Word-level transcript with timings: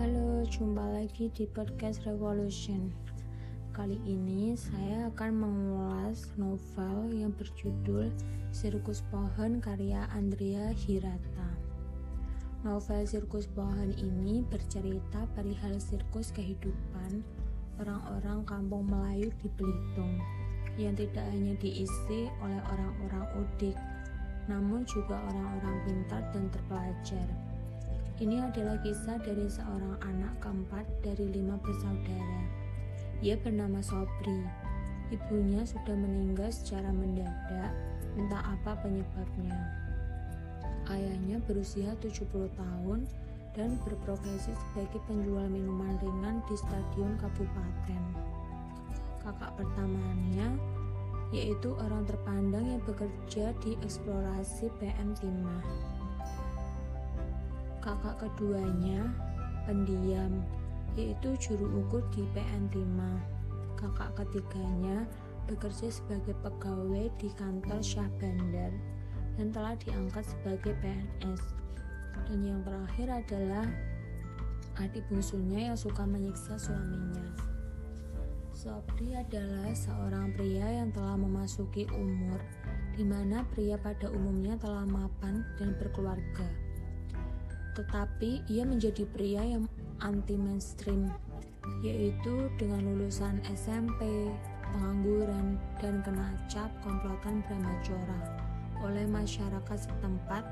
Halo, 0.00 0.40
jumpa 0.48 0.80
lagi 0.80 1.28
di 1.36 1.44
podcast 1.44 2.00
Revolution. 2.08 2.88
Kali 3.76 4.00
ini 4.08 4.56
saya 4.56 5.12
akan 5.12 5.32
mengulas 5.36 6.32
novel 6.40 7.12
yang 7.12 7.36
berjudul 7.36 8.08
Sirkus 8.56 9.04
Pohon 9.12 9.60
karya 9.60 10.08
Andrea 10.16 10.72
Hirata. 10.72 11.52
Novel 12.64 13.04
Sirkus 13.04 13.52
Pohon 13.52 13.92
ini 14.00 14.40
bercerita 14.48 15.28
perihal 15.36 15.76
sirkus 15.76 16.32
kehidupan 16.32 17.20
orang-orang 17.84 18.48
kampung 18.48 18.88
Melayu 18.88 19.28
di 19.44 19.48
Belitung 19.60 20.24
yang 20.80 20.96
tidak 20.96 21.28
hanya 21.28 21.52
diisi 21.60 22.32
oleh 22.40 22.60
orang-orang 22.64 23.28
udik, 23.44 23.76
namun 24.48 24.88
juga 24.88 25.20
orang-orang 25.20 25.76
pintar 25.84 26.24
dan 26.32 26.48
terpelajar. 26.48 27.43
Ini 28.14 28.46
adalah 28.46 28.78
kisah 28.78 29.18
dari 29.18 29.50
seorang 29.50 29.98
anak 29.98 30.38
keempat 30.38 30.86
dari 31.02 31.34
lima 31.34 31.58
bersaudara. 31.58 32.46
Ia 33.26 33.34
bernama 33.34 33.82
Sobri. 33.82 34.46
Ibunya 35.10 35.66
sudah 35.66 35.98
meninggal 35.98 36.46
secara 36.54 36.94
mendadak, 36.94 37.74
entah 38.14 38.54
apa 38.54 38.78
penyebabnya. 38.86 39.58
Ayahnya 40.86 41.42
berusia 41.42 41.90
70 41.98 42.54
tahun 42.54 43.02
dan 43.58 43.82
berprofesi 43.82 44.54
sebagai 44.54 45.02
penjual 45.10 45.50
minuman 45.50 45.98
ringan 45.98 46.38
di 46.46 46.54
stadion 46.54 47.18
kabupaten. 47.18 48.02
Kakak 49.26 49.58
pertamanya 49.58 50.54
yaitu 51.34 51.74
orang 51.82 52.06
terpandang 52.06 52.62
yang 52.62 52.82
bekerja 52.86 53.50
di 53.58 53.74
eksplorasi 53.82 54.70
PM 54.78 55.18
Timah. 55.18 55.93
Kakak 57.84 58.16
keduanya, 58.16 59.12
pendiam, 59.68 60.40
yaitu 60.96 61.36
juru 61.36 61.84
ukur 61.84 62.00
di 62.16 62.24
PM 62.32 62.64
Timah. 62.72 63.20
Kakak 63.76 64.16
ketiganya 64.16 65.04
bekerja 65.44 65.92
sebagai 65.92 66.32
pegawai 66.40 67.12
di 67.20 67.28
kantor 67.36 67.84
Syah 67.84 68.08
Bandar 68.16 68.72
dan 69.36 69.52
telah 69.52 69.76
diangkat 69.84 70.24
sebagai 70.24 70.72
PNS. 70.80 71.44
Dan 72.24 72.40
yang 72.40 72.64
terakhir 72.64 73.20
adalah 73.20 73.68
adik 74.80 75.04
bungsunya 75.12 75.68
yang 75.68 75.76
suka 75.76 76.08
menyiksa 76.08 76.56
suaminya. 76.56 77.36
Sobri 78.56 79.12
adalah 79.12 79.76
seorang 79.76 80.32
pria 80.32 80.80
yang 80.80 80.88
telah 80.88 81.20
memasuki 81.20 81.84
umur 81.92 82.40
di 82.96 83.04
mana 83.04 83.44
pria 83.52 83.76
pada 83.76 84.08
umumnya 84.08 84.56
telah 84.56 84.88
mapan 84.88 85.44
dan 85.60 85.76
berkeluarga. 85.76 86.63
Tetapi 87.74 88.46
ia 88.46 88.62
menjadi 88.62 89.02
pria 89.10 89.42
yang 89.42 89.66
anti 90.02 90.38
mainstream, 90.38 91.10
yaitu 91.82 92.50
dengan 92.58 92.86
lulusan 92.86 93.42
SMP, 93.50 94.30
pengangguran, 94.74 95.58
dan 95.82 96.02
kena 96.06 96.34
cap 96.46 96.70
komplotan 96.86 97.42
Brahmacora 97.46 98.20
oleh 98.84 99.08
masyarakat 99.08 99.78
setempat 99.88 100.44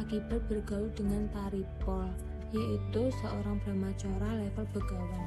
akibat 0.00 0.40
bergaul 0.48 0.88
dengan 0.96 1.28
Taripol, 1.30 2.08
yaitu 2.54 3.12
seorang 3.20 3.60
Brahmacora 3.62 4.30
level 4.40 4.66
begawan. 4.72 5.26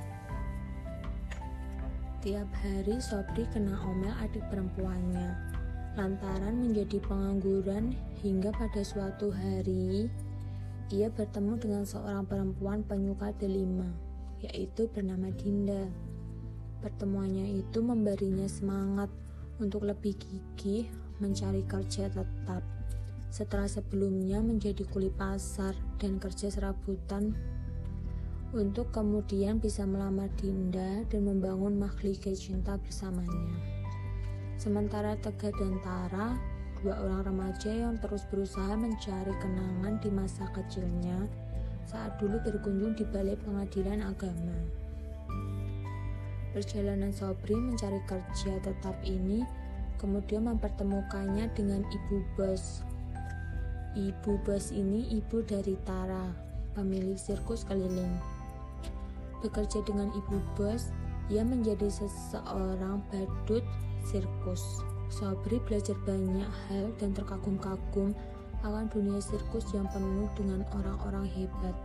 Tiap 2.20 2.50
hari 2.52 3.00
Sobri 3.00 3.48
kena 3.56 3.80
omel 3.80 4.12
adik 4.20 4.44
perempuannya 4.52 5.56
lantaran 5.96 6.68
menjadi 6.68 7.00
pengangguran 7.00 7.96
hingga 8.20 8.52
pada 8.56 8.84
suatu 8.84 9.32
hari 9.32 10.12
ia 10.90 11.14
bertemu 11.14 11.58
dengan 11.62 11.84
seorang 11.86 12.26
perempuan 12.26 12.82
penyuka 12.82 13.30
delima 13.38 13.90
yaitu 14.40 14.88
bernama 14.90 15.30
Dinda. 15.36 15.92
Pertemuannya 16.80 17.60
itu 17.60 17.84
memberinya 17.84 18.48
semangat 18.48 19.12
untuk 19.60 19.84
lebih 19.84 20.16
gigih 20.16 20.88
mencari 21.20 21.68
kerja 21.68 22.08
tetap 22.08 22.64
setelah 23.30 23.70
sebelumnya 23.70 24.42
menjadi 24.42 24.88
kuli 24.90 25.14
pasar 25.14 25.78
dan 26.02 26.18
kerja 26.18 26.50
serabutan 26.50 27.38
untuk 28.50 28.90
kemudian 28.90 29.62
bisa 29.62 29.86
melamar 29.86 30.32
Dinda 30.40 31.06
dan 31.06 31.22
membangun 31.30 31.78
mahligai 31.78 32.34
cinta 32.34 32.82
bersamanya. 32.82 33.54
Sementara 34.58 35.14
Tegar 35.22 35.54
dan 35.54 35.78
Tara, 35.86 36.34
dua 36.80 36.96
orang 36.96 37.28
remaja 37.28 37.72
yang 37.72 38.00
terus 38.00 38.24
berusaha 38.32 38.72
mencari 38.80 39.36
kenangan 39.44 40.00
di 40.00 40.10
masa 40.12 40.48
kecilnya 40.56 41.28
saat 41.90 42.16
dulu 42.22 42.38
berkunjung 42.46 42.94
di 42.96 43.04
balai 43.10 43.36
pengadilan 43.44 44.06
agama. 44.06 44.56
Perjalanan 46.54 47.14
Sobri 47.14 47.54
mencari 47.54 48.02
kerja 48.10 48.58
tetap 48.62 48.96
ini 49.06 49.46
kemudian 50.00 50.48
mempertemukannya 50.50 51.52
dengan 51.54 51.84
ibu 51.86 52.24
bos. 52.34 52.82
Ibu 53.94 54.40
bos 54.48 54.72
ini 54.72 55.14
ibu 55.20 55.44
dari 55.44 55.76
Tara, 55.84 56.32
pemilik 56.74 57.18
sirkus 57.20 57.68
keliling. 57.68 58.16
Bekerja 59.44 59.84
dengan 59.84 60.10
ibu 60.16 60.38
bos, 60.56 60.90
ia 61.30 61.44
menjadi 61.46 61.90
seseorang 61.90 63.04
badut 63.14 63.66
sirkus. 64.08 64.89
Sobri 65.10 65.58
belajar 65.66 65.98
banyak 66.06 66.50
hal 66.70 66.94
dan 67.02 67.12
terkagum-kagum 67.18 68.14
akan 68.62 68.86
dunia 68.94 69.18
sirkus 69.18 69.66
yang 69.74 69.90
penuh 69.90 70.30
dengan 70.38 70.62
orang-orang 70.78 71.26
hebat. 71.26 71.76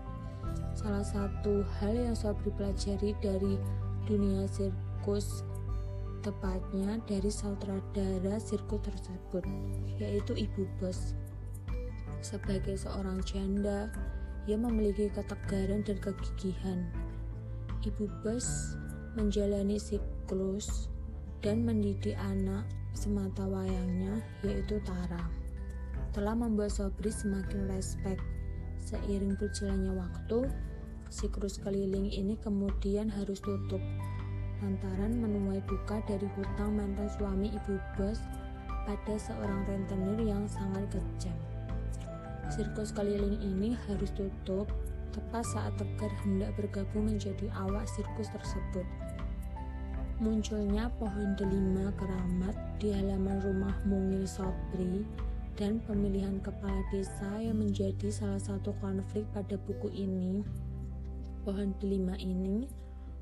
Salah 0.77 1.03
satu 1.03 1.65
hal 1.81 1.97
yang 1.97 2.17
Sobri 2.17 2.53
pelajari 2.55 3.17
dari 3.19 3.57
dunia 4.05 4.45
sirkus 4.47 5.43
tepatnya 6.21 7.01
dari 7.05 7.29
sutradara 7.29 8.41
sirkus 8.41 8.81
tersebut, 8.81 9.45
yaitu 10.01 10.33
ibu 10.37 10.65
bos. 10.81 11.13
Sebagai 12.25 12.81
seorang 12.81 13.21
janda, 13.29 13.93
ia 14.49 14.57
memiliki 14.57 15.13
ketegaran 15.13 15.85
dan 15.85 15.97
kegigihan. 16.01 16.89
Ibu 17.85 18.09
Bes 18.25 18.77
menjalani 19.13 19.77
siklus 19.77 20.89
dan 21.45 21.69
mendidik 21.69 22.17
anak 22.17 22.65
semata 22.95 23.45
wayangnya 23.45 24.23
yaitu 24.47 24.81
Tara 24.87 25.27
telah 26.15 26.33
membuat 26.39 26.71
Sobri 26.71 27.11
semakin 27.11 27.67
respek 27.69 28.17
seiring 28.79 29.35
berjalannya 29.37 29.99
waktu 29.99 30.47
siklus 31.11 31.59
keliling 31.59 32.09
ini 32.09 32.39
kemudian 32.41 33.11
harus 33.11 33.43
tutup 33.43 33.83
lantaran 34.63 35.21
menuai 35.21 35.61
duka 35.69 36.01
dari 36.09 36.25
hutang 36.39 36.79
mantan 36.79 37.11
suami 37.19 37.53
ibu 37.53 37.77
bos 37.99 38.23
pada 38.85 39.15
seorang 39.17 39.65
rentenir 39.69 40.21
yang 40.25 40.45
sangat 40.49 40.85
kejam. 40.93 41.37
Sirkus 42.53 42.93
keliling 42.93 43.41
ini 43.41 43.73
harus 43.89 44.13
tutup 44.13 44.69
tepat 45.13 45.45
saat 45.47 45.73
Tegar 45.81 46.13
hendak 46.23 46.53
bergabung 46.59 47.09
menjadi 47.09 47.49
awak 47.57 47.89
sirkus 47.89 48.29
tersebut. 48.35 48.85
Munculnya 50.23 50.87
pohon 50.95 51.35
delima 51.35 51.91
keramat 51.99 52.55
di 52.79 52.95
halaman 52.95 53.43
rumah 53.43 53.75
Mungil 53.83 54.23
Sobri 54.31 55.03
dan 55.59 55.83
pemilihan 55.83 56.39
kepala 56.39 56.87
desa 56.95 57.43
yang 57.43 57.59
menjadi 57.59 58.15
salah 58.15 58.39
satu 58.39 58.71
konflik 58.79 59.27
pada 59.35 59.59
buku 59.59 59.91
ini. 59.91 60.47
Pohon 61.43 61.75
delima 61.83 62.15
ini 62.15 62.71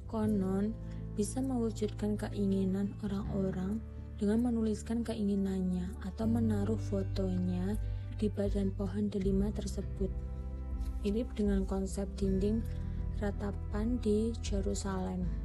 konon 0.04 0.76
bisa 1.16 1.40
mewujudkan 1.40 2.20
keinginan 2.20 2.92
orang-orang 3.00 3.80
dengan 4.20 4.52
menuliskan 4.52 5.00
keinginannya 5.00 5.96
atau 6.04 6.28
menaruh 6.28 6.76
fotonya 6.76 7.72
di 8.20 8.28
badan 8.28 8.68
pohon 8.76 9.08
delima 9.08 9.48
tersebut 9.48 10.12
ini 11.08 11.24
dengan 11.32 11.64
konsep 11.64 12.04
dinding 12.20 12.62
ratapan 13.18 13.98
di 14.04 14.30
Jerusalem. 14.44 15.41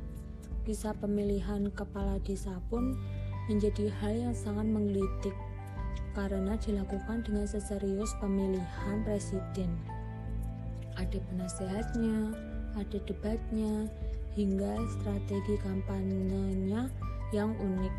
Kisah 0.67 0.91
pemilihan 0.99 1.71
kepala 1.71 2.19
desa 2.27 2.59
pun 2.67 2.91
menjadi 3.47 3.87
hal 4.03 4.11
yang 4.19 4.35
sangat 4.35 4.67
menggelitik 4.67 5.31
karena 6.11 6.59
dilakukan 6.59 7.23
dengan 7.23 7.47
seserius 7.47 8.11
pemilihan 8.19 8.99
presiden. 9.07 9.71
Ada 10.99 11.23
penasehatnya, 11.31 12.35
ada 12.75 12.97
debatnya, 13.07 13.87
hingga 14.35 14.75
strategi 14.99 15.55
kampanyenya 15.63 16.91
yang 17.31 17.55
unik. 17.55 17.95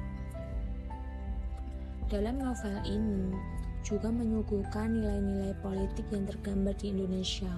Dalam 2.13 2.37
novel 2.37 2.77
ini, 2.85 3.33
juga 3.81 4.13
menyuguhkan 4.13 4.93
nilai-nilai 4.93 5.57
politik 5.65 6.05
yang 6.13 6.29
tergambar 6.29 6.77
di 6.77 6.93
Indonesia. 6.93 7.49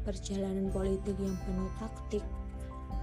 Perjalanan 0.00 0.72
politik 0.72 1.12
yang 1.20 1.36
penuh 1.44 1.68
taktik, 1.76 2.24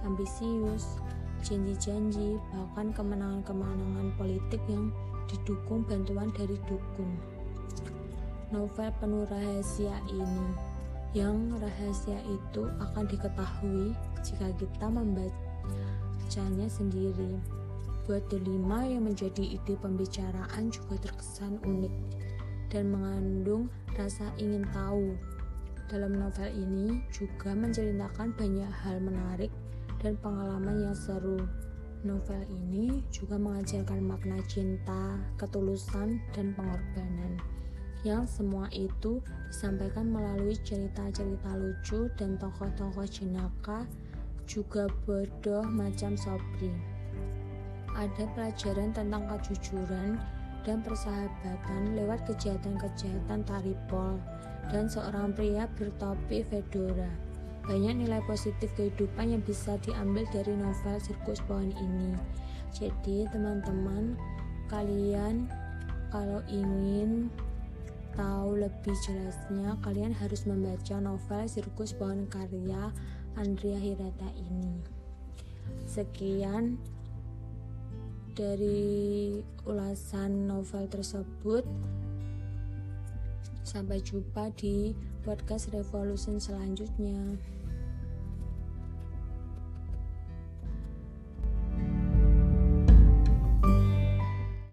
ambisius, 0.02 0.98
janji-janji, 1.42 2.38
bahkan 2.52 2.94
kemenangan-kemenangan 2.94 4.14
politik 4.14 4.62
yang 4.70 4.94
didukung 5.26 5.82
bantuan 5.88 6.30
dari 6.36 6.54
dukun. 6.68 7.10
Novel 8.52 8.92
penuh 9.02 9.26
rahasia 9.26 9.98
ini 10.12 10.46
yang 11.14 11.54
rahasia 11.62 12.18
itu 12.26 12.66
akan 12.82 13.06
diketahui 13.06 13.94
jika 14.26 14.50
kita 14.58 14.86
membacanya 14.90 16.66
sendiri. 16.66 17.38
Buat 18.04 18.28
delima 18.28 18.84
yang 18.84 19.08
menjadi 19.08 19.56
ide 19.56 19.78
pembicaraan 19.80 20.68
juga 20.68 21.00
terkesan 21.08 21.56
unik 21.62 21.94
dan 22.68 22.90
mengandung 22.90 23.70
rasa 23.94 24.28
ingin 24.36 24.66
tahu. 24.74 25.14
Dalam 25.86 26.18
novel 26.18 26.50
ini 26.50 26.98
juga 27.14 27.54
menceritakan 27.54 28.34
banyak 28.34 28.70
hal 28.82 28.98
menarik 28.98 29.54
dan 30.04 30.20
pengalaman 30.20 30.84
yang 30.84 30.92
seru. 30.92 31.40
Novel 32.04 32.44
ini 32.52 33.00
juga 33.08 33.40
mengajarkan 33.40 34.04
makna 34.04 34.36
cinta, 34.44 35.16
ketulusan, 35.40 36.20
dan 36.36 36.52
pengorbanan. 36.52 37.40
Yang 38.04 38.36
semua 38.36 38.68
itu 38.68 39.24
disampaikan 39.48 40.12
melalui 40.12 40.52
cerita-cerita 40.60 41.56
lucu 41.56 42.12
dan 42.20 42.36
tokoh-tokoh 42.36 43.08
jenaka 43.08 43.88
juga 44.44 44.84
bodoh 45.08 45.64
macam 45.64 46.12
Sobri. 46.12 46.68
Ada 47.96 48.28
pelajaran 48.36 48.92
tentang 48.92 49.24
kejujuran 49.24 50.20
dan 50.68 50.84
persahabatan 50.84 51.96
lewat 51.96 52.28
kejahatan-kejahatan 52.28 53.40
Taripol 53.48 54.20
dan 54.68 54.84
seorang 54.84 55.32
pria 55.32 55.64
bertopi 55.72 56.44
fedora. 56.44 57.23
Banyak 57.64 58.04
nilai 58.04 58.20
positif 58.28 58.68
kehidupan 58.76 59.32
yang 59.32 59.40
bisa 59.40 59.80
diambil 59.80 60.28
dari 60.28 60.52
novel 60.52 61.00
Sirkus 61.00 61.40
Pohon 61.48 61.72
ini. 61.72 62.12
Jadi, 62.76 63.24
teman-teman, 63.32 64.20
kalian 64.68 65.48
kalau 66.12 66.44
ingin 66.44 67.32
tahu 68.12 68.60
lebih 68.60 68.94
jelasnya, 69.02 69.80
kalian 69.80 70.12
harus 70.12 70.44
membaca 70.44 71.00
novel 71.00 71.42
Sirkus 71.48 71.96
Pohon 71.96 72.28
karya 72.28 72.92
Andrea 73.40 73.80
Hirata 73.80 74.28
ini. 74.36 74.84
Sekian 75.88 76.76
dari 78.36 79.40
ulasan 79.64 80.50
novel 80.50 80.84
tersebut. 80.90 81.64
Sampai 83.64 84.04
jumpa 84.04 84.52
di 84.52 84.92
podcast 85.24 85.72
Revolution 85.72 86.36
selanjutnya. 86.36 87.53